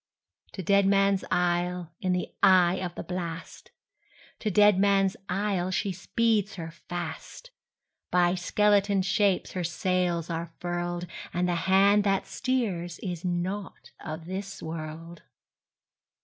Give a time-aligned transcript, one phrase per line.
[0.53, 3.69] To Deadman's Isle, in the eye of the blast,
[4.39, 7.51] To Deadman's Isle, she speeds her fast;
[8.09, 14.25] By skeleton shapes her sails are furled, And the hand that steers is not of
[14.25, 15.21] this world!